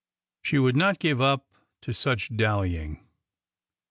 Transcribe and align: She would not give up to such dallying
She 0.41 0.57
would 0.57 0.75
not 0.75 0.97
give 0.97 1.21
up 1.21 1.45
to 1.81 1.93
such 1.93 2.35
dallying 2.35 3.07